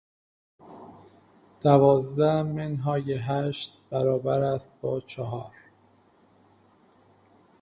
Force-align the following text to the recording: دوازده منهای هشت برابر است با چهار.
دوازده 1.61 2.43
منهای 2.43 3.13
هشت 3.13 3.77
برابر 3.91 4.39
است 4.41 4.73
با 4.81 4.99
چهار. 4.99 5.51